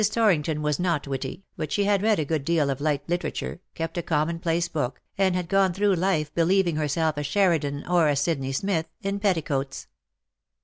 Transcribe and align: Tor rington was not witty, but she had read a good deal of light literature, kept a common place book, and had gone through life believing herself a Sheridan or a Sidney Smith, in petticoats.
Tor 0.03 0.29
rington 0.35 0.61
was 0.61 0.79
not 0.79 1.07
witty, 1.07 1.45
but 1.55 1.71
she 1.71 1.83
had 1.83 2.01
read 2.01 2.17
a 2.17 2.25
good 2.25 2.43
deal 2.43 2.71
of 2.71 2.81
light 2.81 3.07
literature, 3.07 3.61
kept 3.75 3.99
a 3.99 4.01
common 4.01 4.39
place 4.39 4.67
book, 4.67 4.99
and 5.15 5.35
had 5.35 5.47
gone 5.47 5.73
through 5.73 5.93
life 5.93 6.33
believing 6.33 6.75
herself 6.75 7.17
a 7.17 7.23
Sheridan 7.23 7.85
or 7.85 8.07
a 8.07 8.15
Sidney 8.15 8.51
Smith, 8.51 8.87
in 9.03 9.19
petticoats. 9.19 9.85